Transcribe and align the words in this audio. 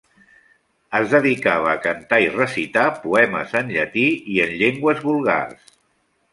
Es 0.99 1.11
dedicava 1.11 1.69
a 1.73 1.81
cantar 1.83 2.19
i 2.25 2.33
recitar 2.37 2.87
poemes 3.05 3.55
en 3.63 3.71
llatí 3.77 4.09
i 4.37 4.41
en 4.49 4.59
llengües 4.65 5.07
vulgars. 5.09 5.73